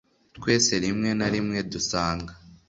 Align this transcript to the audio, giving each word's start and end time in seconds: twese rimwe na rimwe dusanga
twese 0.35 0.71
rimwe 0.83 1.09
na 1.19 1.27
rimwe 1.33 1.59
dusanga 1.71 2.33